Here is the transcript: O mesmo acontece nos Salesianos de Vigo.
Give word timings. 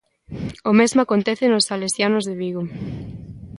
O 0.69 0.71
mesmo 0.79 0.99
acontece 1.01 1.45
nos 1.47 1.65
Salesianos 1.69 2.23
de 2.29 2.33
Vigo. 2.41 2.63